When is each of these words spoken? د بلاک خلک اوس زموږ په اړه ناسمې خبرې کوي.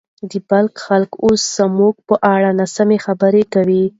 د 0.29 0.31
بلاک 0.47 0.73
خلک 0.85 1.11
اوس 1.25 1.41
زموږ 1.57 1.95
په 2.07 2.15
اړه 2.33 2.49
ناسمې 2.59 2.97
خبرې 3.05 3.43
کوي. 3.53 3.83